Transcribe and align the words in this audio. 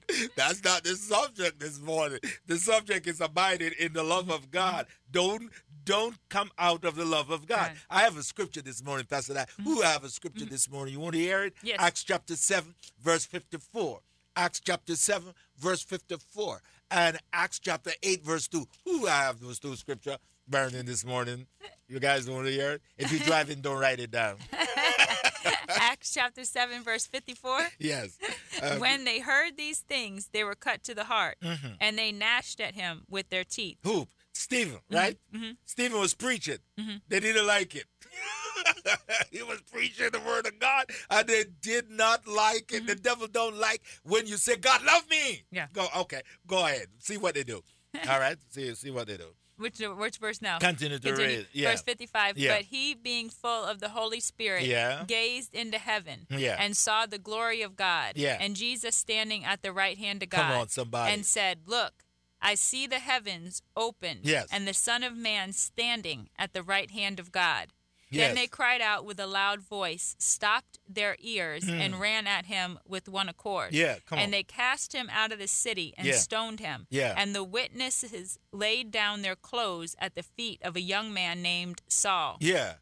That's 0.36 0.62
not 0.64 0.84
the 0.84 0.96
subject 0.96 1.60
this 1.60 1.80
morning. 1.80 2.18
The 2.46 2.56
subject 2.56 3.06
is 3.06 3.20
abiding 3.20 3.72
in 3.78 3.92
the 3.92 4.02
love 4.02 4.30
of 4.30 4.42
mm-hmm. 4.42 4.50
God. 4.50 4.86
Don't 5.10 5.50
don't 5.84 6.16
come 6.28 6.50
out 6.58 6.84
of 6.84 6.94
the 6.94 7.04
love 7.04 7.30
of 7.30 7.46
God. 7.46 7.58
Right. 7.58 7.76
I 7.90 8.00
have 8.02 8.16
a 8.16 8.22
scripture 8.22 8.62
this 8.62 8.84
morning, 8.84 9.06
Pastor. 9.08 9.34
That 9.34 9.50
mm-hmm. 9.50 9.64
who 9.64 9.80
have 9.82 10.04
a 10.04 10.08
scripture 10.08 10.44
mm-hmm. 10.44 10.52
this 10.52 10.70
morning? 10.70 10.94
You 10.94 11.00
want 11.00 11.14
to 11.14 11.20
hear 11.20 11.44
it? 11.44 11.54
Yes. 11.62 11.76
Acts 11.80 12.04
chapter 12.04 12.36
seven, 12.36 12.74
verse 13.00 13.24
fifty-four. 13.26 14.00
Acts 14.36 14.60
chapter 14.60 14.96
seven, 14.96 15.34
verse 15.58 15.82
fifty-four, 15.82 16.60
and 16.90 17.18
Acts 17.32 17.58
chapter 17.58 17.92
eight, 18.02 18.24
verse 18.24 18.48
two. 18.48 18.66
Who 18.84 19.06
have 19.06 19.40
those 19.40 19.58
two 19.58 19.76
scripture 19.76 20.18
burning 20.48 20.86
this 20.86 21.04
morning? 21.04 21.46
You 21.88 22.00
guys 22.00 22.28
want 22.30 22.46
to 22.46 22.52
hear 22.52 22.72
it? 22.72 22.82
If 22.96 23.12
you're 23.12 23.20
driving, 23.20 23.60
don't 23.60 23.78
write 23.78 24.00
it 24.00 24.10
down. 24.10 24.36
Acts 25.68 26.14
chapter 26.14 26.44
7, 26.44 26.82
verse 26.82 27.06
54. 27.06 27.58
Yes. 27.78 28.18
Uh, 28.62 28.76
when 28.78 29.04
they 29.04 29.18
heard 29.20 29.56
these 29.56 29.80
things, 29.80 30.28
they 30.32 30.44
were 30.44 30.54
cut 30.54 30.84
to 30.84 30.94
the 30.94 31.04
heart, 31.04 31.36
Mhm. 31.42 31.76
and 31.80 31.98
they 31.98 32.12
gnashed 32.12 32.60
at 32.60 32.74
him 32.74 33.04
with 33.08 33.28
their 33.30 33.44
teeth. 33.44 33.78
Who? 33.82 34.08
Stephen, 34.32 34.80
right? 34.90 35.18
mhm. 35.34 35.56
Stephen 35.64 35.98
was 36.00 36.14
preaching. 36.14 36.58
Mhm. 36.78 37.02
They 37.08 37.20
didn't 37.20 37.46
like 37.46 37.74
it. 37.74 37.86
he 39.30 39.42
was 39.42 39.60
preaching 39.72 40.10
the 40.10 40.20
word 40.20 40.46
of 40.46 40.58
God, 40.58 40.86
and 41.10 41.26
they 41.26 41.44
did 41.60 41.90
not 41.90 42.26
like 42.26 42.72
it. 42.72 42.86
The 42.86 42.94
devil 42.94 43.26
don't 43.26 43.56
like 43.56 43.82
when 44.04 44.26
you 44.26 44.36
say, 44.36 44.56
"God 44.56 44.82
love 44.84 45.08
me." 45.10 45.16
Mm-hmm. 45.32 45.54
Yeah. 45.56 45.66
Go 45.72 45.88
okay. 45.96 46.22
Go 46.46 46.64
ahead. 46.64 46.86
See 46.98 47.16
what 47.16 47.34
they 47.34 47.44
do. 47.44 47.62
All 48.08 48.18
right. 48.20 48.38
See 48.50 48.74
see 48.74 48.90
what 48.90 49.06
they 49.08 49.16
do. 49.16 49.34
Which 49.62 49.80
uh, 49.80 49.90
which 49.90 50.18
verse 50.18 50.42
now? 50.42 50.58
Continue 50.58 50.98
to 50.98 51.08
Continue. 51.08 51.36
read. 51.38 51.46
Yeah. 51.52 51.70
Verse 51.70 51.82
55. 51.82 52.36
Yeah. 52.36 52.56
But 52.56 52.62
he, 52.66 52.94
being 52.94 53.30
full 53.30 53.64
of 53.64 53.80
the 53.80 53.88
Holy 53.90 54.20
Spirit, 54.20 54.64
Yeah. 54.64 55.04
gazed 55.06 55.54
into 55.54 55.78
heaven 55.78 56.26
Yeah. 56.28 56.56
and 56.58 56.76
saw 56.76 57.06
the 57.06 57.18
glory 57.18 57.62
of 57.62 57.76
God 57.76 58.12
Yeah. 58.16 58.36
and 58.40 58.54
Jesus 58.56 58.94
standing 58.96 59.44
at 59.44 59.62
the 59.62 59.72
right 59.72 59.96
hand 59.96 60.22
of 60.22 60.28
God 60.28 60.38
Come 60.42 60.50
on, 60.60 60.68
somebody. 60.68 61.14
and 61.14 61.24
said, 61.24 61.60
Look, 61.66 62.04
I 62.40 62.56
see 62.56 62.86
the 62.86 62.98
heavens 62.98 63.62
open 63.76 64.18
Yes. 64.22 64.48
and 64.50 64.66
the 64.66 64.74
Son 64.74 65.02
of 65.02 65.16
Man 65.16 65.52
standing 65.52 66.28
at 66.36 66.52
the 66.52 66.62
right 66.62 66.90
hand 66.90 67.20
of 67.20 67.30
God. 67.32 67.68
Yes. 68.12 68.28
Then 68.28 68.36
they 68.36 68.46
cried 68.46 68.80
out 68.80 69.04
with 69.04 69.18
a 69.18 69.26
loud 69.26 69.60
voice, 69.60 70.14
stopped 70.18 70.78
their 70.88 71.16
ears, 71.18 71.64
hmm. 71.64 71.80
and 71.80 71.98
ran 71.98 72.26
at 72.26 72.46
him 72.46 72.78
with 72.86 73.08
one 73.08 73.28
accord. 73.28 73.72
Yeah, 73.72 73.96
come 74.06 74.18
and 74.18 74.26
on. 74.26 74.30
they 74.30 74.42
cast 74.42 74.92
him 74.92 75.08
out 75.10 75.32
of 75.32 75.38
the 75.38 75.48
city 75.48 75.94
and 75.96 76.06
Yeah. 76.06 76.16
stoned 76.16 76.60
him. 76.60 76.86
Yeah. 76.90 77.14
And 77.16 77.34
the 77.34 77.42
witnesses 77.42 78.38
laid 78.52 78.90
down 78.90 79.22
their 79.22 79.36
clothes 79.36 79.96
at 79.98 80.14
the 80.14 80.22
feet 80.22 80.60
of 80.62 80.76
a 80.76 80.80
young 80.80 81.12
man 81.12 81.42
named 81.42 81.80
Saul. 81.88 82.36
Yeah. 82.40 82.74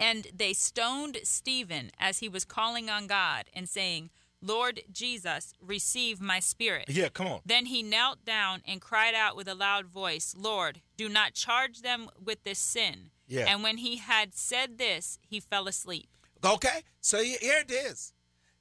And 0.00 0.26
they 0.34 0.52
stoned 0.52 1.18
Stephen 1.22 1.92
as 1.98 2.18
he 2.18 2.28
was 2.28 2.44
calling 2.44 2.90
on 2.90 3.06
God 3.06 3.44
and 3.54 3.68
saying, 3.68 4.10
Lord 4.44 4.80
Jesus, 4.90 5.54
receive 5.60 6.20
my 6.20 6.40
spirit. 6.40 6.86
Yeah. 6.88 7.10
Come 7.10 7.28
on. 7.28 7.40
Then 7.46 7.66
he 7.66 7.84
knelt 7.84 8.24
down 8.24 8.62
and 8.66 8.80
cried 8.80 9.14
out 9.14 9.36
with 9.36 9.46
a 9.46 9.54
loud 9.54 9.86
voice, 9.86 10.34
Lord, 10.36 10.80
do 10.96 11.08
not 11.08 11.34
charge 11.34 11.82
them 11.82 12.08
with 12.18 12.42
this 12.42 12.58
sin. 12.58 13.10
Yeah. 13.32 13.46
And 13.48 13.62
when 13.62 13.78
he 13.78 13.96
had 13.96 14.34
said 14.34 14.76
this, 14.78 15.18
he 15.26 15.40
fell 15.40 15.66
asleep. 15.68 16.08
Okay. 16.44 16.78
So 17.00 17.22
he- 17.22 17.38
here 17.40 17.60
it 17.66 17.70
is. 17.70 18.12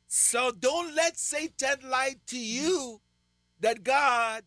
So 0.08 0.52
don't 0.52 0.95
let 0.95 1.17
Satan 1.17 1.78
lie 1.89 2.16
to 2.28 2.38
you 2.39 3.02
that 3.59 3.83
God 3.83 4.44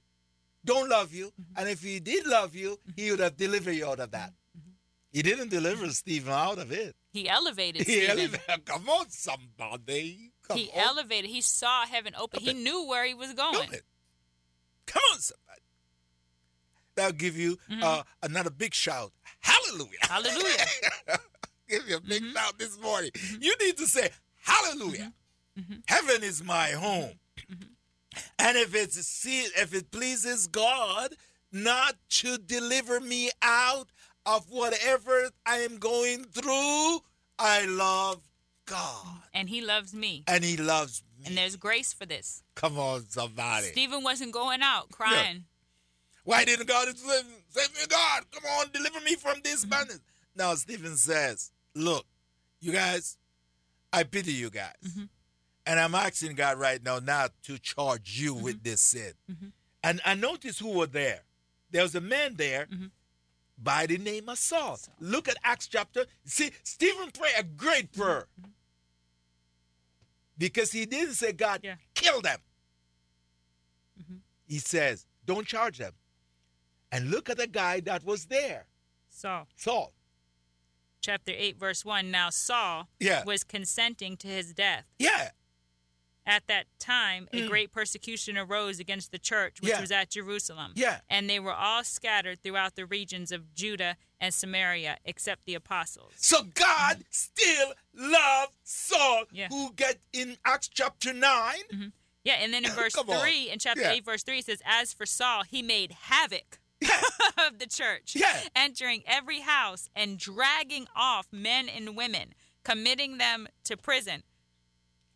don't 0.64 0.88
love 0.88 1.12
you, 1.12 1.26
Mm-hmm. 1.26 1.58
and 1.58 1.68
if 1.68 1.82
he 1.82 2.00
did 2.00 2.26
love 2.26 2.54
you, 2.54 2.78
he 2.96 3.10
would 3.10 3.20
have 3.20 3.36
delivered 3.36 3.72
you 3.72 3.86
out 3.86 4.00
of 4.00 4.10
that. 4.12 4.30
Mm-hmm. 4.56 4.70
He 5.12 5.20
didn't 5.22 5.50
deliver 5.50 5.88
Stephen 5.90 6.32
out 6.32 6.58
of 6.58 6.72
it. 6.72 6.96
He 7.12 7.28
elevated 7.28 7.86
He 7.86 7.92
Stephen. 8.06 8.10
elevated- 8.18 8.64
Come 8.64 8.88
on, 8.88 9.10
somebody. 9.10 10.32
Come 10.48 10.56
He 10.58 10.70
on. 10.70 10.78
elevated. 10.88 11.30
He 11.30 11.42
saw 11.42 11.84
heaven 11.86 12.14
open. 12.18 12.40
He 12.40 12.54
knew 12.54 12.86
where 12.88 13.04
he 13.06 13.12
was 13.14 13.32
going. 13.34 13.68
Come 14.86 15.02
on, 15.12 15.18
somebody. 15.20 15.60
That'll 16.96 17.12
give 17.12 17.36
you 17.36 17.58
uh, 17.82 18.02
another 18.22 18.50
big 18.50 18.74
shout. 18.74 19.12
Hallelujah. 19.40 19.98
Mm-hmm. 20.04 20.12
Hallelujah. 20.12 20.56
Mm-hmm. 20.56 21.14
give 21.68 21.88
you 21.88 21.96
a 21.96 22.00
big 22.00 22.22
shout 22.32 22.58
this 22.58 22.80
morning. 22.80 23.10
You 23.40 23.54
need 23.60 23.76
to 23.78 23.86
say, 23.86 24.10
Hallelujah. 24.42 25.12
Heaven 25.86 26.22
is 26.22 26.42
my 26.42 26.70
home. 26.70 27.12
And 28.38 28.56
if 28.56 28.74
it's 28.74 28.96
see, 29.06 29.42
if 29.42 29.74
it 29.74 29.90
pleases 29.90 30.46
God 30.46 31.14
not 31.52 31.94
to 32.10 32.38
deliver 32.38 33.00
me 33.00 33.30
out 33.42 33.88
of 34.26 34.50
whatever 34.50 35.30
I 35.46 35.58
am 35.58 35.78
going 35.78 36.24
through, 36.24 37.00
I 37.38 37.66
love 37.66 38.20
God. 38.66 39.06
And 39.32 39.48
he 39.48 39.60
loves 39.60 39.94
me. 39.94 40.24
And 40.26 40.44
He 40.44 40.56
loves 40.56 41.02
me. 41.18 41.26
And 41.26 41.36
there's 41.36 41.56
grace 41.56 41.92
for 41.92 42.06
this. 42.06 42.42
Come 42.54 42.78
on, 42.78 43.08
somebody. 43.08 43.66
Stephen 43.68 44.02
wasn't 44.02 44.32
going 44.32 44.62
out 44.62 44.90
crying. 44.90 45.44
Why 46.24 46.44
didn't 46.44 46.66
God 46.66 46.88
save, 46.96 47.24
save 47.50 47.74
me? 47.74 47.80
God, 47.88 48.24
come 48.32 48.44
on, 48.58 48.66
deliver 48.72 49.00
me 49.00 49.14
from 49.14 49.38
this 49.44 49.66
madness. 49.66 50.00
Now, 50.34 50.54
Stephen 50.54 50.96
says, 50.96 51.52
Look, 51.74 52.06
you 52.60 52.72
guys, 52.72 53.16
I 53.92 54.02
pity 54.04 54.32
you 54.32 54.50
guys. 54.50 54.72
Mm-hmm. 54.86 55.04
And 55.66 55.80
I'm 55.80 55.94
asking 55.94 56.34
God 56.34 56.58
right 56.58 56.82
now 56.82 56.98
not 56.98 57.32
to 57.44 57.58
charge 57.58 58.20
you 58.20 58.34
mm-hmm. 58.34 58.44
with 58.44 58.62
this 58.62 58.80
sin. 58.80 59.12
Mm-hmm. 59.30 59.46
And 59.82 60.00
I 60.04 60.14
notice 60.14 60.58
who 60.58 60.70
were 60.70 60.86
there. 60.86 61.20
There 61.70 61.82
was 61.82 61.94
a 61.94 62.00
man 62.00 62.34
there 62.36 62.68
by 63.58 63.86
the 63.86 63.98
name 63.98 64.28
of 64.28 64.38
Saul. 64.38 64.78
Look 65.00 65.28
at 65.28 65.36
Acts 65.44 65.66
chapter. 65.66 66.06
See, 66.24 66.50
Stephen 66.62 67.10
prayed 67.10 67.34
a 67.38 67.42
great 67.42 67.92
prayer. 67.92 68.26
Because 70.38 70.72
he 70.72 70.86
didn't 70.86 71.14
say, 71.14 71.32
God, 71.32 71.60
Yeah. 71.62 71.76
kill 71.94 72.20
them. 72.20 72.38
He 74.46 74.58
says, 74.58 75.06
don't 75.24 75.46
charge 75.46 75.78
them. 75.78 75.92
And 76.94 77.10
look 77.10 77.28
at 77.28 77.38
the 77.38 77.48
guy 77.48 77.80
that 77.80 78.04
was 78.04 78.26
there, 78.26 78.66
Saul. 79.10 79.48
Saul. 79.56 79.92
Chapter 81.00 81.32
8, 81.36 81.56
verse 81.58 81.84
1. 81.84 82.08
Now 82.10 82.30
Saul 82.30 82.88
Yeah. 83.00 83.24
was 83.24 83.42
consenting 83.42 84.16
to 84.18 84.28
his 84.28 84.52
death. 84.54 84.84
Yeah. 84.98 85.32
At 86.24 86.46
that 86.46 86.66
time, 86.78 87.28
a 87.32 87.46
great 87.48 87.72
persecution 87.72 88.38
arose 88.38 88.78
against 88.78 89.10
the 89.10 89.18
church, 89.18 89.60
which 89.60 89.70
Mm. 89.72 89.74
Yeah. 89.74 89.80
was 89.80 89.90
at 89.90 90.08
Jerusalem. 90.10 90.72
Yeah. 90.76 91.00
And 91.10 91.28
they 91.28 91.38
were 91.40 91.52
all 91.52 91.82
scattered 91.84 92.42
throughout 92.42 92.76
the 92.76 92.86
regions 92.86 93.32
of 93.32 93.52
Judah 93.54 93.96
and 94.20 94.32
Samaria, 94.32 94.98
except 95.04 95.44
the 95.44 95.54
apostles. 95.54 96.14
So 96.16 96.44
God 96.44 97.04
still 97.10 97.74
loved 97.92 98.54
Saul, 98.62 99.24
Yeah. 99.32 99.48
who 99.48 99.72
get 99.74 100.00
in 100.12 100.38
Acts 100.46 100.68
chapter 100.68 101.12
9. 101.12 101.92
Yeah, 102.22 102.34
and 102.34 102.54
then 102.54 102.64
in 102.64 102.70
verse 102.86 102.94
Come 102.94 103.10
on. 103.10 103.20
3, 103.20 103.50
in 103.50 103.58
chapter 103.58 103.82
Yeah. 103.82 103.90
8, 103.90 104.04
verse 104.04 104.22
3, 104.22 104.38
it 104.38 104.46
says, 104.46 104.62
As 104.64 104.94
for 104.94 105.04
Saul, 105.04 105.42
he 105.42 105.60
made 105.60 105.92
havoc 105.92 106.58
of 107.38 107.58
the 107.58 107.66
church, 107.66 108.14
Yeah. 108.16 108.40
entering 108.54 109.02
every 109.06 109.40
house 109.40 109.88
and 109.94 110.18
dragging 110.18 110.86
off 110.94 111.26
men 111.32 111.68
and 111.68 111.96
women, 111.96 112.34
committing 112.64 113.18
them 113.18 113.48
to 113.64 113.76
prison, 113.76 114.22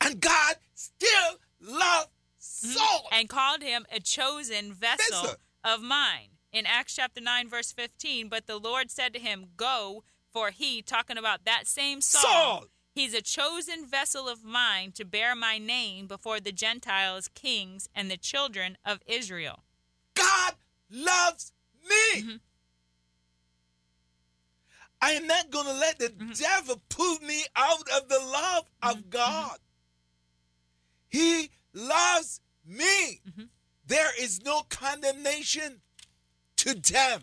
And 0.01 0.21
God 0.21 0.57
still 0.75 1.39
loved 1.61 2.11
mm-hmm. 2.41 2.69
Saul. 2.71 3.09
and 3.13 3.29
called 3.29 3.63
him 3.63 3.87
a 3.93 4.01
chosen 4.01 4.73
vessel 4.73 5.23
Vessel. 5.23 5.37
of 5.65 5.83
mine. 5.83 6.31
In 6.53 6.65
Acts 6.67 6.95
chapter 6.97 7.21
9, 7.21 7.49
verse 7.49 7.73
15, 7.73 8.29
but 8.29 8.47
the 8.47 8.57
Lord 8.59 8.91
said 8.91 9.13
to 9.13 9.19
him, 9.21 9.49
Go, 9.57 10.03
for 10.33 10.51
he, 10.51 10.81
talking 10.83 11.19
about 11.19 11.45
that 11.45 11.67
same 11.67 12.01
Saul, 12.01 12.23
Saul. 12.23 12.65
he's 12.95 13.13
a 13.13 13.21
chosen 13.21 13.85
vessel 13.87 14.29
of 14.29 14.45
mine 14.45 14.93
to 14.93 15.05
bear 15.05 15.35
my 15.35 15.59
name 15.59 16.07
before 16.07 16.41
the 16.41 16.53
Gentiles, 16.53 17.29
kings, 17.35 17.89
and 17.95 18.11
the 18.11 18.17
children 18.17 18.79
of 18.85 19.01
Israel. 19.07 19.63
Loves 20.91 21.53
me. 21.89 22.23
Mm-hmm. 22.23 22.37
I 25.01 25.13
am 25.13 25.27
not 25.27 25.51
going 25.51 25.67
to 25.67 25.73
let 25.75 25.99
the 25.99 26.09
Mm-hmm. 26.09 26.33
devil 26.33 26.81
pull 26.89 27.19
me 27.21 27.45
out 27.55 27.83
of 27.97 28.09
the 28.09 28.19
love 28.19 28.65
of 28.83 29.11
God. 29.11 29.59
He 31.09 31.51
loves 31.73 32.41
me. 32.67 33.21
Mm-hmm. 33.29 33.45
There 33.87 34.11
is 34.21 34.43
no 34.45 34.63
condemnation 34.69 35.81
to 36.57 36.75
them 36.75 37.23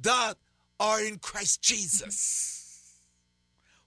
that 0.00 0.34
are 0.80 1.00
in 1.02 1.18
Christ 1.18 1.62
Jesus, 1.62 2.96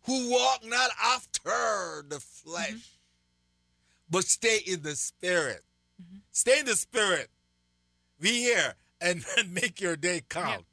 who 0.06 0.30
walk 0.31 0.63
not 0.65 0.92
after 1.03 2.06
the 2.07 2.19
flesh, 2.19 2.69
Mm-hmm. 2.69 4.12
but 4.12 4.24
stay 4.25 4.59
in 4.65 4.83
the 4.83 4.95
spirit. 4.95 5.63
Stay 6.31 6.59
in 6.59 6.65
the 6.68 6.75
spirit. 6.75 7.30
Be 8.19 8.42
here 8.42 8.75
and, 9.02 9.24
and 9.38 9.54
make 9.54 9.80
your 9.81 9.96
day 9.96 10.22
count. 10.28 10.66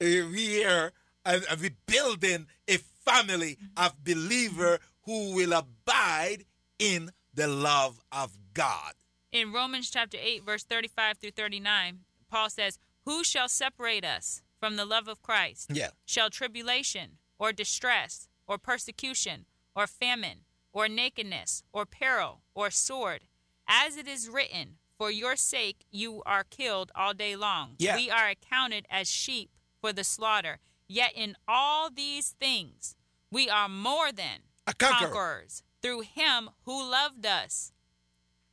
Uh, 0.00 0.26
We 0.30 0.46
here 0.46 0.92
and, 1.24 1.44
and 1.50 1.60
we 1.60 1.70
building 1.86 2.46
a 2.68 2.78
family 2.78 3.58
of 3.76 4.02
believer 4.04 4.78
who 5.04 5.34
will 5.34 5.52
abide 5.52 6.44
in 6.78 7.10
the 7.34 7.46
love 7.46 8.00
of 8.10 8.36
God. 8.54 8.92
In 9.32 9.52
Romans 9.52 9.90
chapter 9.90 10.18
8, 10.20 10.44
verse 10.44 10.64
35 10.64 11.18
through 11.18 11.30
39, 11.32 12.00
Paul 12.30 12.50
says, 12.50 12.78
Who 13.04 13.22
shall 13.22 13.48
separate 13.48 14.04
us 14.04 14.42
from 14.58 14.76
the 14.76 14.84
love 14.84 15.06
of 15.08 15.22
Christ? 15.22 15.70
Yeah. 15.72 15.90
Shall 16.04 16.30
tribulation, 16.30 17.18
or 17.38 17.52
distress, 17.52 18.28
or 18.46 18.58
persecution, 18.58 19.46
or 19.76 19.86
famine, 19.86 20.40
or 20.72 20.88
nakedness, 20.88 21.62
or 21.72 21.86
peril, 21.86 22.42
or 22.54 22.70
sword? 22.70 23.22
As 23.68 23.96
it 23.96 24.08
is 24.08 24.28
written, 24.28 24.78
For 25.00 25.10
your 25.10 25.34
sake 25.34 25.86
you 25.90 26.22
are 26.26 26.44
killed 26.44 26.92
all 26.94 27.14
day 27.14 27.34
long. 27.34 27.70
Yeah. 27.78 27.96
We 27.96 28.10
are 28.10 28.28
accounted 28.28 28.84
as 28.90 29.10
sheep 29.10 29.48
for 29.80 29.94
the 29.94 30.04
slaughter. 30.04 30.58
Yet 30.88 31.12
in 31.14 31.36
all 31.48 31.88
these 31.88 32.34
things 32.38 32.96
we 33.30 33.48
are 33.48 33.66
more 33.66 34.12
than 34.12 34.40
conqueror. 34.66 35.08
conquerors 35.08 35.62
through 35.80 36.02
him 36.02 36.50
who 36.66 36.90
loved 36.90 37.24
us. 37.24 37.72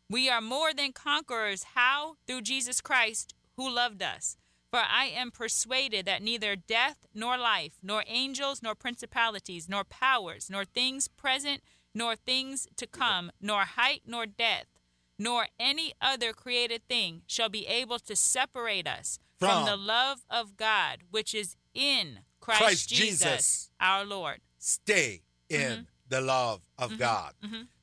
We 0.10 0.30
are 0.30 0.40
more 0.40 0.74
than 0.74 0.94
conquerors. 0.94 1.66
How? 1.76 2.16
Through 2.26 2.44
Jesus 2.44 2.80
Christ 2.80 3.36
who 3.58 3.70
loved 3.70 4.02
us. 4.02 4.38
For 4.72 4.80
I 4.80 5.08
am 5.14 5.32
persuaded 5.32 6.06
that 6.06 6.22
neither 6.22 6.56
death 6.56 7.08
nor 7.14 7.38
life, 7.38 7.74
nor 7.84 8.06
angels, 8.08 8.64
nor 8.64 8.74
principalities, 8.74 9.68
nor 9.68 9.84
powers, 9.84 10.50
nor 10.50 10.64
things 10.64 11.10
present, 11.10 11.62
nor 11.94 12.16
things 12.16 12.70
to 12.78 12.88
come, 12.88 13.34
nor 13.42 13.62
height, 13.62 14.04
nor 14.06 14.26
depth, 14.26 14.77
nor 15.20 15.48
any 15.60 15.94
other 16.02 16.34
created 16.34 16.88
thing 16.88 17.22
shall 17.28 17.50
be 17.50 17.66
able 17.68 18.00
to 18.00 18.16
separate 18.16 18.88
us 18.88 19.20
from, 19.40 19.50
From 19.50 19.66
the 19.66 19.78
love 19.78 20.20
of 20.30 20.58
God 20.58 21.00
which 21.12 21.34
is 21.36 21.56
in 21.74 22.20
Christ, 22.40 22.62
Christ 22.62 22.90
Jesus, 22.90 23.20
Jesus. 23.20 23.70
our 23.80 24.06
Lord. 24.06 24.40
Stay 24.58 25.22
in 25.50 25.60
Mm-hmm. 25.72 25.82
the 26.10 26.22
love 26.22 26.62
of 26.78 26.98
God. 26.98 27.34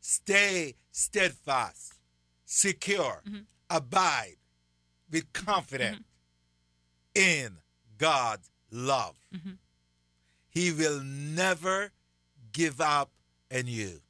Stay 0.01 0.75
steadfast, 0.91 1.95
secure, 2.45 3.23
Mm-hmm. 3.27 3.41
abide, 3.71 4.37
be 5.11 5.23
confident 5.33 6.05
in 7.15 7.59
God's 7.99 8.51
love. 8.71 9.17
Mm-hmm. 9.35 9.53
He 10.51 10.73
will 10.73 11.01
never 11.03 11.93
give 12.53 12.81
up 12.81 13.11
on 13.55 13.67
you. 13.67 14.01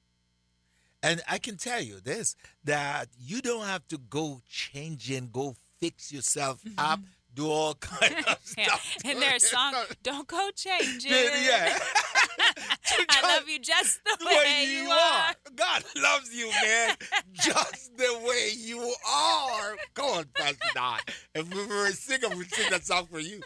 And 1.04 1.20
I 1.28 1.36
can 1.38 1.56
tell 1.58 1.82
you 1.82 2.00
this 2.00 2.34
that 2.64 3.08
you 3.20 3.42
don't 3.42 3.66
have 3.66 3.86
to 3.88 3.98
go 3.98 4.40
changing, 4.48 5.28
go 5.32 5.54
fix 5.78 6.10
yourself 6.10 6.60
up, 6.78 7.00
do 7.34 7.46
all 7.50 7.74
kind 7.80 8.14
of 8.26 8.38
Mm-hmm. 8.54 8.62
Stuff. 8.62 8.96
And 9.04 9.20
their 9.20 9.38
song, 9.40 9.74
Don't 10.04 10.28
Go 10.28 10.48
Changing. 10.54 11.10
yeah. 11.10 11.76
I 13.08 13.36
love 13.36 13.48
you 13.48 13.58
just 13.58 13.98
the 14.04 14.16
way, 14.24 14.66
you 14.70 14.88
are. 14.88 15.34
God 15.56 15.82
loves 16.00 16.32
you, 16.32 16.48
man, 16.64 16.94
just 17.32 17.96
the 17.96 18.20
way 18.24 18.50
you 18.56 18.78
are. 18.80 19.76
Go 19.94 20.14
on, 20.14 20.26
Pastor 20.36 20.68
Don. 20.74 20.98
If 21.34 21.52
we 21.52 21.66
were 21.66 21.86
a 21.86 21.92
singer, 21.92 22.28
we'd 22.36 22.52
sing 22.52 22.70
that 22.70 22.84
song 22.86 23.06
for 23.10 23.18
you. 23.18 23.40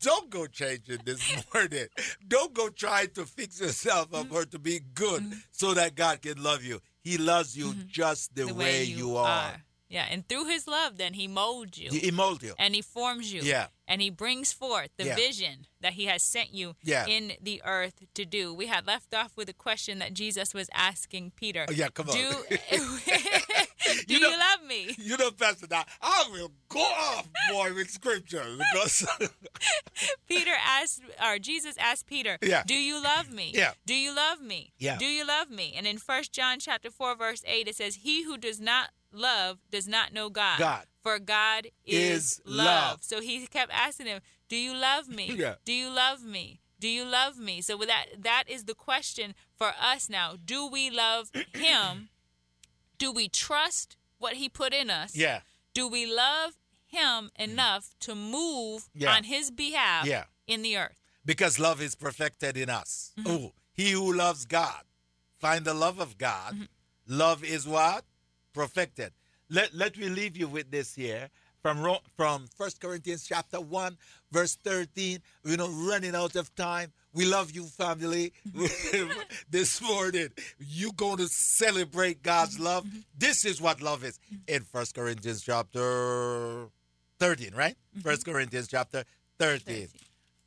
Don't 0.00 0.30
go 0.30 0.46
changing 0.46 0.98
this 1.04 1.20
morning. 1.52 1.86
Don't 2.28 2.54
go 2.54 2.68
trying 2.68 3.08
to 3.14 3.24
fix 3.26 3.60
yourself 3.60 4.14
up 4.14 4.30
or 4.32 4.44
to 4.44 4.58
be 4.60 4.80
good 4.94 5.24
so 5.50 5.74
that 5.74 5.96
God 5.96 6.22
can 6.22 6.40
love 6.42 6.62
you. 6.62 6.80
He 7.02 7.18
loves 7.18 7.56
you 7.56 7.66
mm-hmm. 7.72 7.88
just 7.88 8.34
the, 8.34 8.44
The 8.46 8.54
way, 8.54 8.84
you 8.84 9.16
are. 9.16 9.62
Yeah, 9.88 10.06
and 10.10 10.26
through 10.26 10.46
his 10.46 10.66
love, 10.66 10.96
then 10.96 11.12
he 11.12 11.28
molds 11.28 11.76
you. 11.78 11.90
He 11.90 12.10
molds 12.10 12.42
you. 12.42 12.54
and 12.58 12.74
he 12.74 12.80
forms 12.80 13.30
you. 13.30 13.42
Yeah. 13.42 13.66
And 13.86 14.00
he 14.00 14.08
brings 14.08 14.50
forth 14.50 14.88
the 14.96 15.04
Yeah. 15.04 15.16
vision 15.16 15.66
that 15.82 15.92
he 15.92 16.06
has 16.06 16.22
sent 16.22 16.54
you 16.54 16.76
Yeah. 16.82 17.04
in 17.06 17.34
the 17.42 17.60
earth 17.62 18.02
to 18.14 18.24
do. 18.24 18.54
We 18.54 18.68
had 18.68 18.86
left 18.86 19.12
off 19.12 19.36
with 19.36 19.50
a 19.50 19.52
question 19.52 19.98
that 19.98 20.14
Jesus 20.14 20.54
was 20.54 20.70
asking 20.72 21.32
Peter. 21.36 21.66
Oh, 21.68 21.72
yeah, 21.72 21.88
come 21.88 22.08
on. 22.08 22.16
Do, 22.16 22.30
do 24.06 24.14
you, 24.14 24.20
know- 24.20 24.30
love 24.30 24.66
me? 24.68 24.94
You 24.98 25.16
know, 25.16 25.30
Pastor 25.30 25.66
Don, 25.66 25.84
I 26.00 26.24
will 26.30 26.52
go 26.68 26.80
off, 26.80 27.28
boy, 27.50 27.74
with 27.74 27.90
scripture 27.90 28.44
because 28.72 29.06
Peter 30.28 30.52
asked, 30.64 31.02
or 31.24 31.38
Jesus 31.38 31.76
asked 31.78 32.06
Peter, 32.06 32.38
Yeah. 32.42 32.62
Do 32.66 32.74
you 32.74 33.02
love 33.02 33.30
me? 33.30 33.52
Yeah. 33.54 33.72
Do 33.86 33.94
you 33.94 34.14
love 34.14 34.40
me? 34.40 34.72
Yeah. 34.78 34.98
Do 34.98 35.04
you 35.06 35.26
love 35.26 35.50
me? 35.50 35.74
And 35.76 35.86
in 35.86 35.98
First 35.98 36.32
John 36.32 36.58
chapter 36.58 36.90
4, 36.90 37.16
verse 37.16 37.42
8, 37.46 37.68
it 37.68 37.76
says, 37.76 37.96
He 37.96 38.24
who 38.24 38.36
does 38.36 38.60
not 38.60 38.90
love 39.12 39.58
does 39.70 39.86
not 39.88 40.12
know 40.12 40.30
God. 40.30 40.58
God. 40.58 40.86
For 41.02 41.18
God 41.18 41.66
is, 41.84 42.22
Is 42.38 42.40
love. 42.44 42.64
love. 42.66 42.98
So 43.02 43.20
he 43.20 43.46
kept 43.46 43.72
asking 43.72 44.06
him, 44.06 44.20
Do 44.48 44.56
you 44.56 44.74
love 44.74 45.08
me? 45.08 45.32
Yeah. 45.36 45.54
Do 45.64 45.72
you 45.72 45.90
love 45.90 46.22
me? 46.24 46.60
Do 46.78 46.88
you 46.88 47.04
love 47.04 47.38
me? 47.38 47.60
So 47.60 47.76
with 47.76 47.88
that 47.88 48.06
that 48.22 48.44
is 48.48 48.64
the 48.64 48.74
question 48.74 49.34
for 49.56 49.72
us 49.80 50.08
now. 50.10 50.34
Do 50.44 50.66
we 50.66 50.90
love 50.90 51.30
him? 51.54 52.08
Do 53.02 53.10
we 53.10 53.28
trust 53.28 53.96
what 54.18 54.34
he 54.34 54.48
put 54.48 54.72
in 54.72 54.88
us? 54.88 55.16
yeah, 55.16 55.40
Do 55.74 55.88
we 55.88 56.06
love 56.06 56.52
him 56.86 57.30
enough 57.36 57.84
to 58.06 58.14
move 58.14 58.88
Yeah. 58.94 59.16
on 59.16 59.24
his 59.24 59.50
behalf 59.50 60.06
Yeah. 60.06 60.26
in 60.46 60.62
the 60.62 60.76
earth? 60.76 60.98
because 61.24 61.58
love 61.58 61.80
is 61.80 61.94
perfected 61.96 62.56
in 62.56 62.68
us. 62.70 63.12
Oh, 63.26 63.52
he 63.72 63.90
who 63.92 64.12
loves 64.12 64.44
God, 64.46 64.82
find 65.40 65.64
the 65.64 65.74
love 65.74 65.98
of 65.98 66.16
God. 66.16 66.54
Mm-hmm. 66.54 66.64
Love 67.24 67.42
is 67.44 67.66
what 67.66 68.04
perfected. 68.52 69.12
Let 69.48 69.74
let 69.74 69.96
me 69.96 70.08
leave 70.08 70.36
you 70.36 70.46
with 70.56 70.70
this 70.70 70.94
here 70.94 71.30
from 71.62 71.80
Ro- 71.80 72.02
from 72.16 72.46
First 72.56 72.80
Corinthians 72.80 73.26
chapter 73.26 73.60
one 73.60 73.96
verse 74.30 74.56
thirteen. 74.56 75.20
You 75.44 75.56
know, 75.56 75.68
running 75.68 76.14
out 76.14 76.36
of 76.36 76.54
time. 76.54 76.92
We 77.14 77.24
love 77.26 77.50
you, 77.50 77.64
family. 77.64 78.32
this 79.50 79.82
morning, 79.82 80.28
you're 80.58 80.92
going 80.96 81.18
to 81.18 81.28
celebrate 81.28 82.22
God's 82.22 82.58
love. 82.58 82.86
This 83.16 83.44
is 83.44 83.60
what 83.60 83.82
love 83.82 84.02
is 84.02 84.18
in 84.48 84.62
First 84.62 84.94
Corinthians 84.94 85.42
chapter 85.42 86.68
thirteen, 87.18 87.54
right? 87.54 87.76
First 88.02 88.24
Corinthians 88.24 88.68
chapter 88.68 89.04
thirteen 89.38 89.88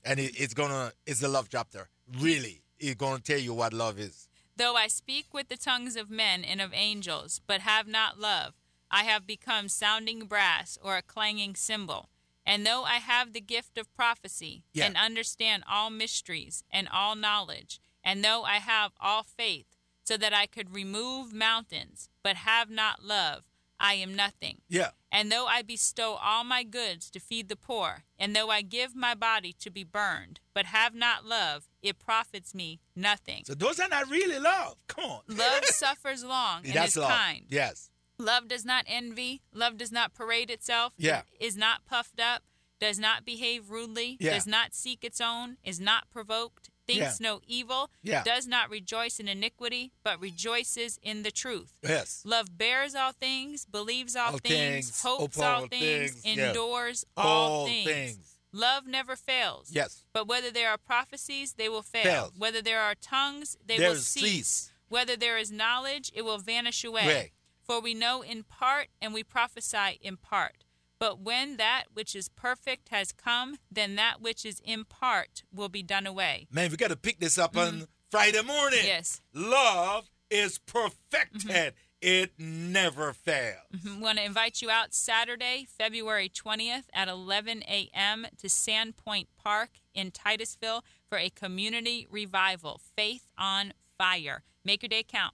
and 0.04 0.20
it, 0.20 0.40
it's 0.40 0.54
gonna 0.54 0.92
it's 1.06 1.20
the 1.20 1.28
love 1.28 1.50
chapter 1.50 1.90
really 2.20 2.62
it's 2.80 2.96
gonna 2.96 3.20
tell 3.20 3.40
you 3.40 3.54
what 3.54 3.74
love 3.74 4.00
is 4.00 4.30
Though 4.58 4.76
I 4.76 4.88
speak 4.88 5.34
with 5.34 5.50
the 5.50 5.58
tongues 5.58 5.98
of 5.98 6.10
men 6.10 6.46
and 6.46 6.62
of 6.62 6.72
angels, 6.74 7.42
but 7.46 7.60
have 7.60 7.90
not 7.90 8.20
love, 8.22 8.54
I 8.92 9.04
have 9.04 9.26
become 9.28 9.68
sounding 9.70 10.26
brass 10.26 10.78
or 10.82 10.98
a 10.98 11.02
clanging 11.02 11.56
cymbal. 11.56 12.10
And 12.46 12.66
though 12.66 12.84
I 12.84 12.96
have 12.98 13.34
the 13.34 13.42
gift 13.42 13.78
of 13.78 13.94
prophecy 13.96 14.64
Yeah. 14.74 14.86
and 14.86 14.96
understand 14.98 15.64
all 15.68 15.90
mysteries 15.90 16.64
and 16.72 16.88
all 16.90 17.16
knowledge, 17.16 17.80
and 18.04 18.24
though 18.24 18.44
I 18.44 18.58
have 18.58 18.92
all 19.00 19.24
faith, 19.24 19.66
so 20.04 20.18
that 20.18 20.34
I 20.34 20.46
could 20.46 20.76
remove 20.76 21.34
mountains, 21.34 22.10
but 22.22 22.36
have 22.36 22.70
not 22.70 23.04
love, 23.04 23.46
I 23.80 23.96
am 23.96 24.16
nothing. 24.16 24.62
yeah 24.70 24.92
And 25.12 25.32
though 25.32 25.48
I 25.48 25.64
bestow 25.64 26.14
all 26.22 26.44
my 26.44 26.64
goods 26.64 27.10
to 27.12 27.20
feed 27.20 27.50
the 27.50 27.56
poor, 27.56 28.04
and 28.20 28.36
though 28.36 28.50
I 28.52 28.62
give 28.62 28.96
my 28.96 29.16
body 29.16 29.52
to 29.60 29.72
be 29.72 29.84
burned, 29.84 30.40
but 30.54 30.68
have 30.68 30.94
not 30.94 31.26
love, 31.26 31.68
it 31.82 31.98
profits 31.98 32.54
me 32.54 32.80
nothing. 32.96 33.44
so 33.46 33.56
those 33.56 33.80
are 33.80 33.90
not 33.90 34.08
really 34.10 34.38
love 34.40 34.76
come 34.88 35.06
on 35.06 35.22
Love 35.28 35.66
suffers 35.84 36.24
long 36.24 36.64
and 36.66 36.74
that's 36.76 36.92
is 36.96 36.98
love 36.98 37.10
kind. 37.10 37.46
yes 37.50 37.90
Love 38.18 38.48
does 38.48 38.66
not 38.66 38.86
envy. 38.88 39.42
Love 39.54 39.78
does 39.78 39.92
not 39.92 40.14
parade 40.14 40.50
itself. 40.50 40.94
Yeah. 40.98 41.22
Is 41.40 41.58
not 41.58 41.86
puffed 41.86 42.20
up. 42.20 42.44
Does 42.80 43.00
not 43.00 43.26
behave 43.26 43.70
rudely. 43.70 44.18
Yeah. 44.20 44.34
Does 44.34 44.48
not 44.48 44.74
seek 44.74 45.04
its 45.04 45.20
own. 45.22 45.58
Is 45.64 45.80
not 45.80 46.10
provoked. 46.12 46.70
Thinks 46.88 47.20
no 47.20 47.42
evil. 47.48 47.90
Yeah. 48.04 48.24
Does 48.24 48.46
not 48.48 48.70
rejoice 48.70 49.20
in 49.20 49.28
iniquity, 49.28 49.92
but 50.04 50.22
rejoices 50.22 51.00
in 51.02 51.24
the 51.24 51.32
truth. 51.32 51.74
yes 51.82 52.22
Love 52.26 52.58
bears 52.60 52.94
all 52.94 53.12
things, 53.12 53.66
believes 53.66 54.16
all, 54.16 54.34
All 54.34 54.38
things, 54.38 54.90
things, 54.90 55.02
hopes 55.02 55.40
all 55.40 55.62
all 55.62 55.68
things, 55.68 56.12
things, 56.12 56.38
yeah. 56.38 56.50
endures 56.50 57.04
all, 57.18 57.26
All 57.26 57.66
things. 57.66 57.90
things. 57.90 58.36
Love 58.54 58.86
never 58.86 59.16
fails. 59.16 59.70
yes 59.72 60.04
But 60.14 60.28
whether 60.28 60.52
there 60.52 60.70
are 60.70 60.78
prophecies, 60.78 61.54
they 61.54 61.70
will 61.70 61.82
fail. 61.82 62.04
Fails. 62.04 62.34
Whether 62.38 62.62
there 62.62 62.82
are 62.82 62.94
tongues, 62.94 63.58
they 63.66 63.80
There 63.80 63.90
will 63.90 63.96
cease. 63.96 64.24
cease. 64.24 64.72
Whether 64.88 65.16
there 65.16 65.40
is 65.40 65.52
knowledge, 65.52 66.12
it 66.14 66.22
will 66.24 66.38
vanish 66.38 66.84
away. 66.84 67.08
Way. 67.08 67.32
For 67.66 67.82
we 67.82 67.94
know 67.94 68.22
in 68.22 68.44
part 68.44 68.88
and 69.02 69.14
we 69.14 69.24
prophesy 69.24 70.00
in 70.02 70.18
part. 70.18 70.64
But 71.00 71.20
when 71.20 71.58
that 71.58 71.86
which 71.94 72.16
is 72.16 72.30
perfect 72.30 72.90
has 72.90 73.12
come, 73.12 73.58
then 73.72 73.96
that 73.96 74.22
which 74.22 74.46
is 74.46 74.62
in 74.64 74.86
part 74.86 75.44
will 75.54 75.70
be 75.70 75.84
done 75.84 76.08
away. 76.08 76.48
man 76.52 76.72
we 76.72 76.78
gotta 76.78 76.96
pick 76.96 77.20
this 77.20 77.38
up 77.38 77.58
on 77.58 77.88
friday 78.12 78.42
morning 78.44 78.80
Yes. 78.84 79.22
love 79.34 80.10
is 80.30 80.58
perfected 80.60 81.42
Mm-hmm. 81.52 81.70
it 82.02 82.32
never 82.38 83.14
fails 83.14 83.58
I 83.86 84.00
want 84.00 84.18
to 84.20 84.24
invite 84.24 84.62
you 84.62 84.70
out 84.70 84.94
Saturday, 84.94 85.66
February 85.78 86.30
20th 86.30 86.84
at 86.94 87.08
11 87.08 87.64
a.m. 87.64 88.26
to 88.38 88.48
Sandpoint 88.48 89.28
Park 89.44 89.72
in 89.94 90.12
Titusville 90.12 90.84
for 91.10 91.18
a 91.18 91.30
community 91.30 92.08
revival, 92.10 92.80
Faith 92.96 93.32
on 93.38 93.74
Fire. 93.98 94.44
Make 94.64 94.82
your 94.84 94.90
day 94.90 95.04
count. 95.08 95.34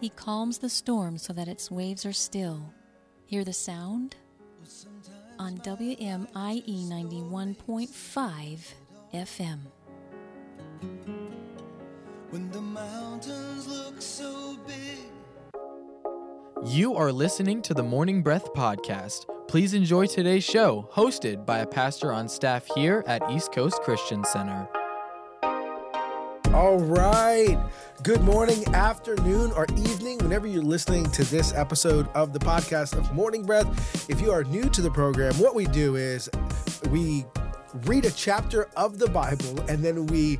He 0.00 0.08
calms 0.08 0.58
the 0.58 0.70
storm 0.70 1.18
so 1.18 1.34
that 1.34 1.46
its 1.46 1.70
waves 1.70 2.06
are 2.06 2.12
still. 2.12 2.72
Hear 3.26 3.44
the 3.44 3.52
sound? 3.52 4.16
On 5.38 5.58
WMIE 5.58 6.88
91.5 6.88 8.58
FM. 9.12 9.58
When 12.30 12.50
the 12.50 12.62
mountains 12.62 13.66
look 13.68 14.00
so 14.00 14.56
big. 14.66 15.00
You 16.64 16.94
are 16.94 17.12
listening 17.12 17.60
to 17.62 17.74
the 17.74 17.82
Morning 17.82 18.22
Breath 18.22 18.54
Podcast. 18.54 19.26
Please 19.48 19.74
enjoy 19.74 20.06
today's 20.06 20.44
show, 20.44 20.88
hosted 20.92 21.44
by 21.44 21.58
a 21.58 21.66
pastor 21.66 22.10
on 22.12 22.26
staff 22.26 22.66
here 22.74 23.04
at 23.06 23.30
East 23.30 23.52
Coast 23.52 23.82
Christian 23.82 24.24
Center. 24.24 24.66
All 26.60 26.78
right. 26.78 27.58
Good 28.02 28.20
morning, 28.20 28.62
afternoon, 28.74 29.50
or 29.52 29.64
evening, 29.78 30.18
whenever 30.18 30.46
you're 30.46 30.62
listening 30.62 31.10
to 31.12 31.24
this 31.24 31.54
episode 31.54 32.06
of 32.08 32.34
the 32.34 32.38
podcast 32.38 32.98
of 32.98 33.14
Morning 33.14 33.46
Breath. 33.46 34.10
If 34.10 34.20
you 34.20 34.30
are 34.30 34.44
new 34.44 34.68
to 34.68 34.82
the 34.82 34.90
program, 34.90 35.32
what 35.36 35.54
we 35.54 35.64
do 35.64 35.96
is 35.96 36.28
we 36.90 37.24
read 37.86 38.04
a 38.04 38.10
chapter 38.10 38.68
of 38.76 38.98
the 38.98 39.08
Bible 39.08 39.58
and 39.70 39.82
then 39.82 40.06
we 40.08 40.38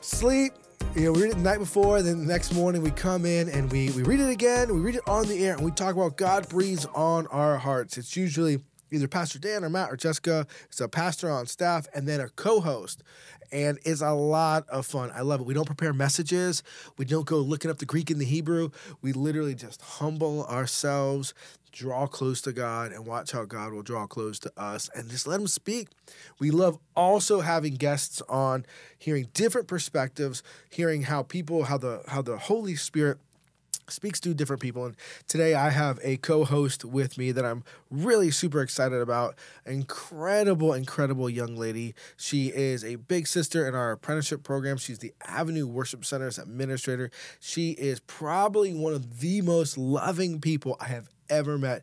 sleep. 0.00 0.54
You 0.96 1.04
know, 1.04 1.12
we 1.12 1.22
read 1.22 1.30
it 1.30 1.36
the 1.36 1.42
night 1.42 1.60
before, 1.60 2.02
then 2.02 2.18
the 2.18 2.26
next 2.26 2.52
morning 2.54 2.82
we 2.82 2.90
come 2.90 3.24
in 3.24 3.48
and 3.48 3.70
we, 3.70 3.90
we 3.90 4.02
read 4.02 4.18
it 4.18 4.30
again, 4.30 4.74
we 4.74 4.80
read 4.80 4.96
it 4.96 5.06
on 5.06 5.28
the 5.28 5.46
air, 5.46 5.54
and 5.54 5.64
we 5.64 5.70
talk 5.70 5.94
about 5.94 6.16
God 6.16 6.48
breathes 6.48 6.86
on 6.86 7.28
our 7.28 7.56
hearts. 7.56 7.96
It's 7.98 8.16
usually 8.16 8.58
either 8.92 9.08
Pastor 9.08 9.38
Dan 9.38 9.64
or 9.64 9.70
Matt 9.70 9.90
or 9.90 9.96
Jessica. 9.96 10.46
It's 10.66 10.80
a 10.80 10.88
pastor 10.88 11.30
on 11.30 11.46
staff 11.46 11.86
and 11.94 12.06
then 12.06 12.20
a 12.20 12.28
co 12.28 12.60
host 12.60 13.02
and 13.52 13.78
it's 13.84 14.00
a 14.00 14.12
lot 14.12 14.66
of 14.68 14.86
fun. 14.86 15.12
I 15.14 15.20
love 15.20 15.40
it. 15.40 15.46
We 15.46 15.54
don't 15.54 15.66
prepare 15.66 15.92
messages. 15.92 16.62
We 16.96 17.04
don't 17.04 17.26
go 17.26 17.38
looking 17.38 17.70
up 17.70 17.78
the 17.78 17.86
Greek 17.86 18.10
and 18.10 18.20
the 18.20 18.24
Hebrew. 18.24 18.70
We 19.02 19.12
literally 19.12 19.54
just 19.54 19.82
humble 19.82 20.46
ourselves, 20.46 21.34
draw 21.70 22.06
close 22.06 22.40
to 22.42 22.52
God, 22.52 22.92
and 22.92 23.06
watch 23.06 23.32
how 23.32 23.44
God 23.44 23.72
will 23.72 23.82
draw 23.82 24.06
close 24.06 24.38
to 24.40 24.52
us 24.56 24.88
and 24.94 25.10
just 25.10 25.26
let 25.26 25.38
Him 25.38 25.46
speak. 25.46 25.88
We 26.38 26.50
love 26.50 26.78
also 26.96 27.40
having 27.40 27.74
guests 27.74 28.22
on, 28.28 28.64
hearing 28.98 29.28
different 29.34 29.68
perspectives, 29.68 30.42
hearing 30.70 31.02
how 31.02 31.22
people, 31.22 31.64
how 31.64 31.76
the 31.76 32.02
how 32.08 32.22
the 32.22 32.38
Holy 32.38 32.74
Spirit 32.74 33.18
speaks 33.92 34.20
to 34.20 34.34
different 34.34 34.62
people. 34.62 34.86
And 34.86 34.96
today 35.28 35.54
I 35.54 35.70
have 35.70 35.98
a 36.02 36.16
co 36.16 36.44
host 36.44 36.84
with 36.84 37.18
me 37.18 37.32
that 37.32 37.44
I'm 37.44 37.62
really 37.90 38.30
super 38.30 38.60
excited 38.60 39.00
about. 39.00 39.36
Incredible, 39.66 40.72
incredible 40.72 41.28
young 41.28 41.56
lady. 41.56 41.94
She 42.16 42.48
is 42.48 42.84
a 42.84 42.96
big 42.96 43.26
sister 43.26 43.68
in 43.68 43.74
our 43.74 43.92
apprenticeship 43.92 44.42
program. 44.42 44.76
She's 44.76 44.98
the 44.98 45.12
Avenue 45.26 45.66
Worship 45.66 46.04
Center's 46.04 46.38
administrator. 46.38 47.10
She 47.40 47.72
is 47.72 48.00
probably 48.00 48.74
one 48.74 48.94
of 48.94 49.20
the 49.20 49.40
most 49.42 49.76
loving 49.78 50.40
people 50.40 50.76
I 50.80 50.86
have 50.86 51.08
ever 51.28 51.58
met 51.58 51.82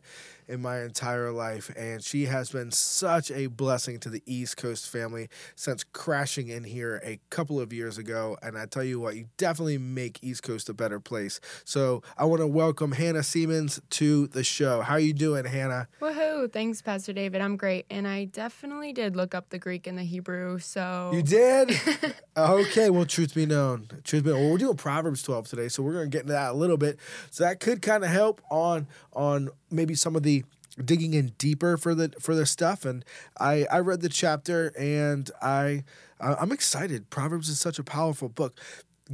in 0.50 0.60
my 0.60 0.82
entire 0.82 1.30
life. 1.30 1.70
And 1.76 2.02
she 2.02 2.26
has 2.26 2.50
been 2.50 2.70
such 2.72 3.30
a 3.30 3.46
blessing 3.46 4.00
to 4.00 4.10
the 4.10 4.22
East 4.26 4.56
Coast 4.56 4.90
family 4.90 5.28
since 5.54 5.84
crashing 5.84 6.48
in 6.48 6.64
here 6.64 7.00
a 7.04 7.20
couple 7.30 7.60
of 7.60 7.72
years 7.72 7.98
ago. 7.98 8.36
And 8.42 8.58
I 8.58 8.66
tell 8.66 8.82
you 8.82 8.98
what, 8.98 9.16
you 9.16 9.26
definitely 9.36 9.78
make 9.78 10.18
East 10.22 10.42
Coast 10.42 10.68
a 10.68 10.74
better 10.74 10.98
place. 10.98 11.40
So 11.64 12.02
I 12.18 12.24
want 12.24 12.40
to 12.40 12.46
welcome 12.46 12.92
Hannah 12.92 13.22
Siemens 13.22 13.80
to 13.90 14.26
the 14.26 14.42
show. 14.42 14.82
How 14.82 14.94
are 14.94 15.00
you 15.00 15.12
doing, 15.12 15.44
Hannah? 15.44 15.88
Woohoo! 16.00 16.52
Thanks, 16.52 16.82
Pastor 16.82 17.12
David. 17.12 17.40
I'm 17.40 17.56
great. 17.56 17.86
And 17.88 18.06
I 18.08 18.24
definitely 18.24 18.92
did 18.92 19.16
look 19.16 19.34
up 19.34 19.50
the 19.50 19.58
Greek 19.58 19.86
and 19.86 19.96
the 19.96 20.02
Hebrew. 20.02 20.58
So 20.58 21.10
You 21.14 21.22
did? 21.22 21.80
okay, 22.36 22.90
well, 22.90 23.06
truth 23.06 23.34
be 23.34 23.46
known. 23.46 23.86
Truth 24.02 24.24
be 24.24 24.30
known. 24.30 24.40
Well, 24.40 24.50
we're 24.50 24.58
doing 24.58 24.76
Proverbs 24.76 25.22
12 25.22 25.48
today, 25.48 25.68
so 25.68 25.82
we're 25.82 25.92
going 25.92 26.10
to 26.10 26.16
get 26.16 26.22
into 26.22 26.32
that 26.32 26.50
a 26.50 26.54
little 26.54 26.76
bit. 26.76 26.98
So 27.30 27.44
that 27.44 27.60
could 27.60 27.82
kind 27.82 28.04
of 28.04 28.10
help 28.10 28.40
on 28.50 28.88
on 29.12 29.50
maybe 29.70 29.94
some 29.94 30.16
of 30.16 30.22
the 30.22 30.44
digging 30.84 31.14
in 31.14 31.32
deeper 31.36 31.76
for 31.76 31.94
the 31.94 32.12
for 32.20 32.34
the 32.34 32.46
stuff 32.46 32.84
and 32.84 33.04
I 33.38 33.66
I 33.70 33.80
read 33.80 34.00
the 34.00 34.08
chapter 34.08 34.72
and 34.78 35.30
I 35.42 35.84
I'm 36.20 36.52
excited. 36.52 37.10
Proverbs 37.10 37.48
is 37.48 37.58
such 37.58 37.78
a 37.78 37.84
powerful 37.84 38.28
book. 38.28 38.60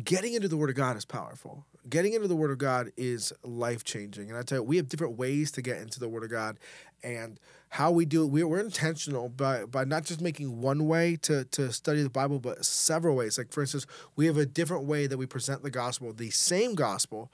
Getting 0.03 0.35
into 0.35 0.49
the 0.49 0.57
word 0.57 0.71
of 0.71 0.77
God 0.77 0.97
is 0.97 1.05
powerful. 1.05 1.65
Getting 1.89 2.15
into 2.15 2.27
the 2.27 2.37
word 2.37 2.51
of 2.51 2.59
God 2.59 2.91
is 2.97 3.33
life-changing. 3.45 4.29
And 4.29 4.37
I 4.37 4.43
tell 4.43 4.59
you, 4.59 4.65
we 4.65 4.77
have 4.77 4.89
different 4.89 5.17
ways 5.17 5.53
to 5.53 5.63
get 5.63 5.79
into 5.79 6.01
the 6.01 6.09
word 6.09 6.25
of 6.25 6.31
God 6.31 6.59
and 7.03 7.39
how 7.69 7.91
we 7.91 8.05
do 8.05 8.25
it, 8.25 8.27
we're, 8.27 8.47
we're 8.47 8.61
intentional 8.61 9.29
by, 9.29 9.65
by 9.65 9.85
not 9.85 10.05
just 10.05 10.21
making 10.21 10.61
one 10.61 10.89
way 10.89 11.17
to, 11.23 11.45
to 11.45 11.73
study 11.73 12.03
the 12.03 12.11
Bible, 12.11 12.39
but 12.39 12.65
several 12.65 13.17
ways. 13.17 13.39
Like, 13.39 13.53
for 13.53 13.61
instance, 13.61 13.87
we 14.17 14.27
have 14.27 14.37
a 14.37 14.47
different 14.47 14.85
way 14.85 15.07
that 15.07 15.17
we 15.17 15.27
present 15.27 15.63
the 15.63 15.71
gospel, 15.71 16.13
the 16.13 16.31
same 16.31 16.75
gospel, 16.75 17.31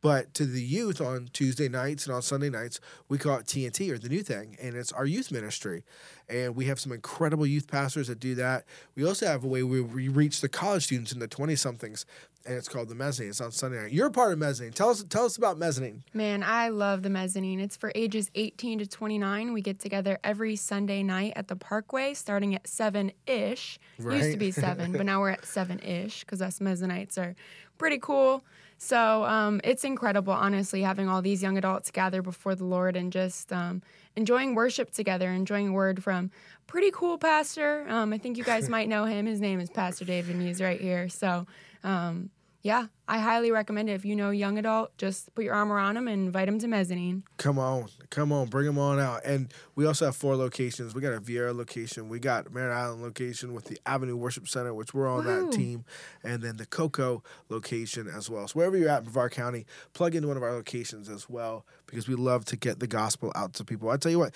but 0.00 0.34
to 0.34 0.44
the 0.44 0.62
youth 0.62 1.00
on 1.00 1.28
Tuesday 1.32 1.68
nights 1.68 2.06
and 2.06 2.14
on 2.14 2.22
Sunday 2.22 2.50
nights, 2.50 2.80
we 3.08 3.18
call 3.18 3.38
it 3.38 3.46
TNT 3.46 3.90
or 3.90 3.98
the 3.98 4.08
new 4.08 4.22
thing, 4.22 4.56
and 4.60 4.76
it's 4.76 4.92
our 4.92 5.06
youth 5.06 5.32
ministry. 5.32 5.84
And 6.28 6.54
we 6.56 6.66
have 6.66 6.80
some 6.80 6.92
incredible 6.92 7.46
youth 7.46 7.66
pastors 7.68 8.08
that 8.08 8.20
do 8.20 8.34
that. 8.34 8.64
We 8.94 9.06
also 9.06 9.26
have 9.26 9.44
a 9.44 9.46
way 9.46 9.62
where 9.62 9.82
we 9.82 10.08
reach 10.08 10.40
the 10.40 10.48
college 10.48 10.84
students 10.84 11.12
and 11.12 11.22
the 11.22 11.28
20 11.28 11.56
somethings, 11.56 12.04
and 12.44 12.56
it's 12.56 12.68
called 12.68 12.88
the 12.88 12.94
Mezzanine. 12.94 13.30
It's 13.30 13.40
on 13.40 13.52
Sunday 13.52 13.82
night. 13.82 13.92
You're 13.92 14.06
a 14.06 14.10
part 14.10 14.32
of 14.32 14.38
Mezzanine. 14.38 14.72
Tell 14.72 14.90
us, 14.90 15.04
tell 15.08 15.24
us 15.24 15.36
about 15.36 15.58
Mezzanine. 15.58 16.04
Man, 16.14 16.42
I 16.42 16.68
love 16.68 17.02
the 17.02 17.10
mezzanine. 17.10 17.60
It's 17.60 17.76
for 17.76 17.90
ages 17.94 18.30
18 18.34 18.80
to 18.80 18.86
29. 18.86 19.52
We 19.52 19.62
get 19.62 19.78
together 19.78 20.18
every 20.22 20.56
Sunday 20.56 21.02
night 21.02 21.32
at 21.36 21.48
the 21.48 21.56
Parkway, 21.56 22.14
starting 22.14 22.54
at 22.54 22.66
seven 22.66 23.12
ish. 23.26 23.78
Used 23.98 24.32
to 24.32 24.36
be 24.36 24.50
seven, 24.50 24.92
but 24.92 25.06
now 25.06 25.20
we're 25.20 25.30
at 25.30 25.44
seven 25.44 25.78
ish 25.80 26.20
because 26.20 26.42
us 26.42 26.58
mezzanites 26.58 27.18
are 27.18 27.34
pretty 27.78 27.98
cool. 27.98 28.44
So 28.78 29.24
um, 29.24 29.60
it's 29.64 29.84
incredible, 29.84 30.32
honestly, 30.32 30.82
having 30.82 31.08
all 31.08 31.22
these 31.22 31.42
young 31.42 31.56
adults 31.56 31.90
gather 31.90 32.20
before 32.20 32.54
the 32.54 32.64
Lord 32.64 32.94
and 32.94 33.10
just 33.12 33.52
um, 33.52 33.82
enjoying 34.16 34.54
worship 34.54 34.90
together, 34.90 35.30
enjoying 35.30 35.72
word 35.72 36.02
from 36.02 36.30
pretty 36.66 36.90
cool 36.90 37.16
pastor. 37.16 37.86
Um, 37.88 38.12
I 38.12 38.18
think 38.18 38.36
you 38.36 38.44
guys 38.44 38.68
might 38.76 38.88
know 38.88 39.04
him. 39.04 39.26
His 39.26 39.40
name 39.40 39.60
is 39.60 39.70
Pastor 39.70 40.04
David, 40.04 40.36
and 40.36 40.46
he's 40.46 40.60
right 40.60 40.80
here. 40.80 41.08
So 41.08 41.46
um, 41.84 42.30
yeah, 42.66 42.86
I 43.06 43.20
highly 43.20 43.52
recommend 43.52 43.88
it. 43.88 43.92
If 43.92 44.04
you 44.04 44.16
know 44.16 44.30
young 44.30 44.58
adult, 44.58 44.98
just 44.98 45.32
put 45.36 45.44
your 45.44 45.54
arm 45.54 45.70
around 45.70 45.94
them 45.94 46.08
and 46.08 46.26
invite 46.26 46.46
them 46.46 46.58
to 46.58 46.66
mezzanine. 46.66 47.22
Come 47.36 47.60
on, 47.60 47.86
come 48.10 48.32
on, 48.32 48.48
bring 48.48 48.66
them 48.66 48.76
on 48.76 48.98
out. 48.98 49.24
And 49.24 49.54
we 49.76 49.86
also 49.86 50.06
have 50.06 50.16
four 50.16 50.34
locations. 50.34 50.92
We 50.92 51.00
got 51.00 51.12
a 51.12 51.20
Viera 51.20 51.56
location, 51.56 52.08
we 52.08 52.18
got 52.18 52.52
Merritt 52.52 52.76
Island 52.76 53.02
location 53.02 53.54
with 53.54 53.66
the 53.66 53.78
Avenue 53.86 54.16
Worship 54.16 54.48
Center, 54.48 54.74
which 54.74 54.92
we're 54.92 55.06
on 55.06 55.24
Woohoo. 55.24 55.48
that 55.48 55.56
team, 55.56 55.84
and 56.24 56.42
then 56.42 56.56
the 56.56 56.66
Cocoa 56.66 57.22
location 57.50 58.08
as 58.08 58.28
well. 58.28 58.48
So 58.48 58.54
wherever 58.54 58.76
you're 58.76 58.88
at 58.88 58.98
in 58.98 59.04
Brevard 59.04 59.30
County, 59.30 59.64
plug 59.92 60.16
into 60.16 60.26
one 60.26 60.36
of 60.36 60.42
our 60.42 60.52
locations 60.52 61.08
as 61.08 61.30
well 61.30 61.64
because 61.86 62.08
we 62.08 62.16
love 62.16 62.46
to 62.46 62.56
get 62.56 62.80
the 62.80 62.88
gospel 62.88 63.30
out 63.36 63.52
to 63.54 63.64
people. 63.64 63.90
I 63.90 63.96
tell 63.96 64.10
you 64.10 64.18
what. 64.18 64.34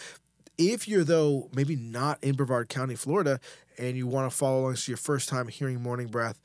If 0.62 0.86
you're 0.86 1.04
though 1.04 1.48
maybe 1.54 1.74
not 1.74 2.22
in 2.22 2.34
Brevard 2.34 2.68
County, 2.68 2.94
Florida, 2.94 3.40
and 3.78 3.96
you 3.96 4.06
want 4.06 4.30
to 4.30 4.36
follow 4.36 4.60
along, 4.60 4.72
it's 4.74 4.86
your 4.86 4.98
first 4.98 5.30
time 5.30 5.48
hearing 5.48 5.82
Morning 5.82 6.06
Breath, 6.06 6.38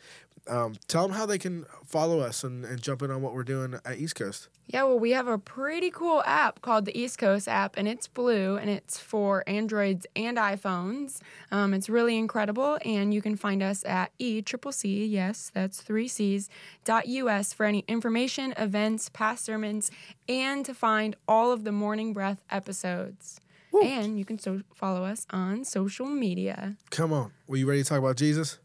um, 0.48 0.76
tell 0.88 1.08
them 1.08 1.16
how 1.16 1.26
they 1.26 1.38
can 1.38 1.66
follow 1.86 2.20
us 2.20 2.44
and, 2.44 2.66
and 2.66 2.82
jump 2.82 3.02
in 3.02 3.12
on 3.12 3.22
what 3.22 3.34
we're 3.34 3.44
doing 3.44 3.80
at 3.86 3.98
East 3.98 4.16
Coast. 4.16 4.50
Yeah, 4.68 4.84
well, 4.84 4.98
we 4.98 5.12
have 5.12 5.28
a 5.28 5.38
pretty 5.38 5.92
cool 5.92 6.24
app 6.26 6.62
called 6.62 6.86
the 6.86 6.98
East 6.98 7.20
Coast 7.20 7.48
app, 7.48 7.78
and 7.78 7.88
it's 7.88 8.08
blue, 8.08 8.58
and 8.58 8.68
it's 8.70 8.98
for 8.98 9.44
Androids 9.46 10.08
and 10.16 10.38
iPhones. 10.38 11.20
Um, 11.52 11.74
it's 11.74 11.88
really 11.88 12.18
incredible, 12.18 12.80
and 12.84 13.14
you 13.14 13.22
can 13.22 13.36
find 13.36 13.62
us 13.62 13.86
at 13.86 14.12
e 14.18 14.42
triple 14.42 14.72
c 14.72 15.06
yes, 15.06 15.52
that's 15.54 15.82
three 15.82 16.08
C's 16.08 16.50
dot 16.84 17.06
us 17.08 17.54
for 17.54 17.66
any 17.66 17.86
information, 17.88 18.54
events, 18.58 19.10
past 19.10 19.46
sermons, 19.46 19.92
and 20.28 20.66
to 20.66 20.74
find 20.74 21.16
all 21.28 21.52
of 21.52 21.64
the 21.64 21.72
Morning 21.72 22.12
Breath 22.12 22.42
episodes. 22.50 23.40
And 23.84 24.18
you 24.18 24.26
can 24.26 24.40
so- 24.40 24.62
follow 24.74 25.04
us 25.04 25.28
on 25.30 25.66
social 25.66 26.08
media. 26.08 26.78
Come 26.90 27.14
on, 27.14 27.34
were 27.46 27.58
you 27.58 27.68
ready 27.68 27.84
to 27.84 27.90
talk 27.90 28.00
about 28.00 28.16
Jesus? 28.16 28.58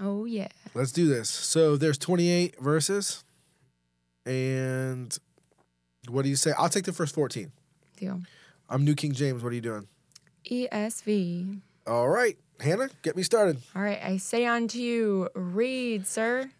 Oh 0.00 0.24
yeah, 0.24 0.48
Let's 0.74 0.92
do 0.92 1.06
this. 1.08 1.28
So 1.28 1.76
there's 1.76 1.98
28 1.98 2.60
verses, 2.60 3.22
and 4.26 5.16
what 6.08 6.22
do 6.22 6.28
you 6.28 6.36
say? 6.36 6.52
I'll 6.58 6.68
take 6.68 6.84
the 6.84 6.92
first 6.92 7.14
14. 7.14 7.52
deal. 7.96 8.20
I'm 8.68 8.84
New 8.84 8.94
King 8.94 9.12
James. 9.12 9.42
What 9.42 9.52
are 9.52 9.54
you 9.54 9.60
doing? 9.60 9.86
ESV. 10.50 11.60
All 11.86 12.08
right, 12.08 12.36
Hannah, 12.60 12.88
get 13.02 13.16
me 13.16 13.22
started. 13.22 13.58
All 13.76 13.82
right, 13.82 14.00
I 14.02 14.16
say 14.16 14.46
unto 14.46 14.78
you, 14.78 15.28
read, 15.34 16.06
sir. 16.06 16.50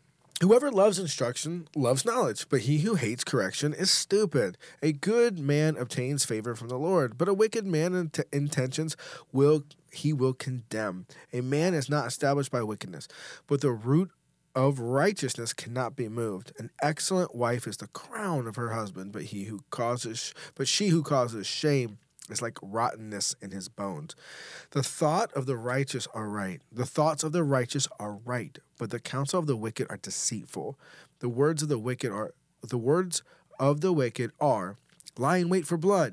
Whoever 0.41 0.73
loves 0.73 0.99
instruction 0.99 1.69
loves 1.77 2.05
knowledge, 2.05 2.49
but 2.49 2.63
he 2.63 2.79
who 2.81 2.97
hates 2.97 3.23
correction 3.23 3.73
is 3.73 3.93
stupid. 3.93 4.59
A 4.83 4.91
good 4.93 5.39
man 5.39 5.77
obtains 5.77 6.25
favor 6.25 6.57
from 6.57 6.69
the 6.69 6.79
Lord, 6.79 7.17
but 7.17 7.29
a 7.29 7.35
wicked 7.35 7.65
man 7.65 7.95
int- 7.95 8.19
intentions 8.33 8.97
will 9.33 9.63
he 9.93 10.13
will 10.13 10.35
condemn. 10.35 11.07
A 11.33 11.41
man 11.41 11.75
is 11.75 11.89
not 11.89 12.07
established 12.07 12.51
by 12.51 12.63
wickedness, 12.63 13.09
but 13.47 13.61
the 13.61 13.73
root 13.73 14.11
of 14.55 14.81
righteousness 14.81 15.53
cannot 15.53 15.97
be 15.97 16.09
moved. 16.09 16.53
An 16.59 16.71
excellent 16.83 17.35
wife 17.35 17.67
is 17.67 17.79
the 17.79 17.87
crown 17.89 18.47
of 18.47 18.57
her 18.57 18.73
husband, 18.73 19.13
but 19.13 19.25
he 19.25 19.45
who 19.45 19.61
causes 19.71 20.35
but 20.55 20.69
she 20.69 20.89
who 20.89 21.03
causes 21.03 21.47
shame 21.47 21.99
is 22.31 22.43
like 22.43 22.59
rottenness 22.63 23.35
in 23.41 23.51
his 23.51 23.69
bones. 23.69 24.15
The 24.71 24.83
thought 24.83 25.33
of 25.33 25.47
the 25.47 25.57
righteous 25.57 26.07
are 26.15 26.29
right. 26.29 26.61
The 26.71 26.87
thoughts 26.87 27.25
of 27.25 27.33
the 27.33 27.43
righteous 27.43 27.89
are 27.99 28.15
right, 28.25 28.59
but 28.79 28.91
the 28.91 29.01
counsel 29.01 29.39
of 29.39 29.47
the 29.47 29.57
wicked 29.57 29.87
are 29.91 29.97
deceitful. 29.97 30.79
The 31.21 31.29
words 31.29 31.63
of 31.63 31.69
the 31.69 31.79
wicked 31.79 32.13
are 32.13 32.33
the 32.63 32.79
words 32.79 33.23
of 33.59 33.81
the 33.81 33.93
wicked 33.93 34.33
are 34.41 34.77
lie 35.19 35.39
in 35.39 35.49
wait 35.49 35.67
for 35.67 35.77
blood, 35.77 36.11